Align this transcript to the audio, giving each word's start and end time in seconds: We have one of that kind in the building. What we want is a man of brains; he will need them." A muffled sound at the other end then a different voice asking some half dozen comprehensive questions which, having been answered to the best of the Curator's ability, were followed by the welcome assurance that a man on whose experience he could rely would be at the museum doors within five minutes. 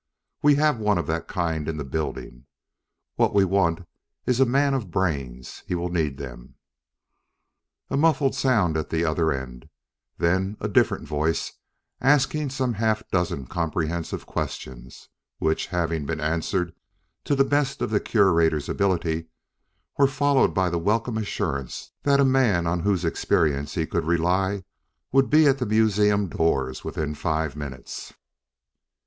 We 0.41 0.55
have 0.55 0.79
one 0.79 0.97
of 0.97 1.05
that 1.05 1.27
kind 1.27 1.67
in 1.69 1.77
the 1.77 1.83
building. 1.83 2.47
What 3.17 3.35
we 3.35 3.45
want 3.45 3.81
is 4.25 4.39
a 4.39 4.47
man 4.47 4.73
of 4.73 4.89
brains; 4.89 5.61
he 5.67 5.75
will 5.75 5.89
need 5.89 6.17
them." 6.17 6.55
A 7.91 7.95
muffled 7.97 8.33
sound 8.33 8.77
at 8.77 8.89
the 8.89 9.05
other 9.05 9.31
end 9.31 9.69
then 10.17 10.57
a 10.59 10.67
different 10.67 11.07
voice 11.07 11.51
asking 12.01 12.49
some 12.49 12.73
half 12.73 13.07
dozen 13.11 13.45
comprehensive 13.45 14.25
questions 14.25 15.07
which, 15.37 15.67
having 15.67 16.07
been 16.07 16.19
answered 16.19 16.73
to 17.25 17.35
the 17.35 17.45
best 17.45 17.79
of 17.79 17.91
the 17.91 17.99
Curator's 17.99 18.67
ability, 18.67 19.27
were 19.99 20.07
followed 20.07 20.51
by 20.55 20.71
the 20.71 20.79
welcome 20.79 21.19
assurance 21.19 21.91
that 22.01 22.19
a 22.19 22.25
man 22.25 22.65
on 22.65 22.79
whose 22.79 23.05
experience 23.05 23.75
he 23.75 23.85
could 23.85 24.05
rely 24.07 24.63
would 25.11 25.29
be 25.29 25.45
at 25.45 25.59
the 25.59 25.65
museum 25.67 26.27
doors 26.27 26.83
within 26.83 27.13
five 27.13 27.55
minutes. 27.55 28.13